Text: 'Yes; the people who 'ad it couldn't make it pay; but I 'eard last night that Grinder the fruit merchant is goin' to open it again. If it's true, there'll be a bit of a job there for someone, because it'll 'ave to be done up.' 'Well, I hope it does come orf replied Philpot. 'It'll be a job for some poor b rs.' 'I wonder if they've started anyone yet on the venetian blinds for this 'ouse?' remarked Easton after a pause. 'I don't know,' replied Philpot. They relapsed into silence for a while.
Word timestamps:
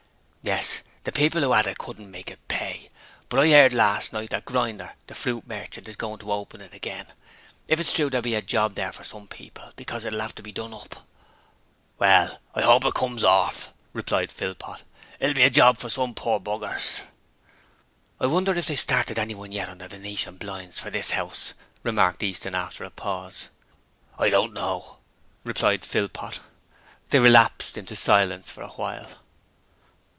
'Yes; 0.43 0.81
the 1.03 1.11
people 1.11 1.41
who 1.41 1.53
'ad 1.53 1.67
it 1.67 1.77
couldn't 1.77 2.09
make 2.09 2.31
it 2.31 2.47
pay; 2.47 2.89
but 3.29 3.39
I 3.39 3.51
'eard 3.53 3.73
last 3.73 4.11
night 4.11 4.31
that 4.31 4.43
Grinder 4.43 4.93
the 5.05 5.13
fruit 5.13 5.45
merchant 5.45 5.87
is 5.87 5.95
goin' 5.95 6.17
to 6.17 6.31
open 6.31 6.61
it 6.61 6.73
again. 6.73 7.05
If 7.67 7.79
it's 7.79 7.93
true, 7.93 8.09
there'll 8.09 8.23
be 8.23 8.33
a 8.33 8.37
bit 8.41 8.45
of 8.45 8.45
a 8.45 8.47
job 8.47 8.73
there 8.73 8.91
for 8.91 9.03
someone, 9.03 9.29
because 9.75 10.03
it'll 10.03 10.19
'ave 10.19 10.33
to 10.33 10.41
be 10.41 10.51
done 10.51 10.73
up.' 10.73 11.05
'Well, 11.99 12.39
I 12.55 12.63
hope 12.63 12.85
it 12.85 12.95
does 12.95 12.99
come 13.01 13.23
orf 13.23 13.71
replied 13.93 14.31
Philpot. 14.31 14.81
'It'll 15.19 15.35
be 15.35 15.43
a 15.43 15.51
job 15.51 15.77
for 15.77 15.91
some 15.91 16.15
poor 16.15 16.39
b 16.39 16.51
rs.' 16.51 17.03
'I 18.19 18.25
wonder 18.25 18.55
if 18.55 18.65
they've 18.65 18.79
started 18.79 19.19
anyone 19.19 19.51
yet 19.51 19.69
on 19.69 19.77
the 19.77 19.87
venetian 19.87 20.37
blinds 20.37 20.79
for 20.79 20.89
this 20.89 21.13
'ouse?' 21.13 21.53
remarked 21.83 22.23
Easton 22.23 22.55
after 22.55 22.83
a 22.83 22.89
pause. 22.89 23.49
'I 24.17 24.31
don't 24.31 24.53
know,' 24.53 24.97
replied 25.43 25.85
Philpot. 25.85 26.39
They 27.11 27.19
relapsed 27.19 27.77
into 27.77 27.95
silence 27.95 28.49
for 28.49 28.63
a 28.63 28.69
while. 28.69 29.07